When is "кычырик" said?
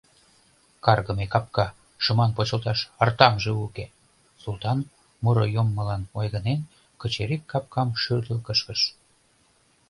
7.01-7.43